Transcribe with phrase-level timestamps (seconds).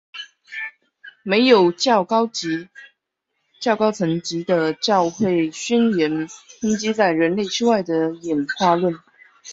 [1.21, 8.95] 没有较高层级的教会宣言抨击在人类之外的演化论。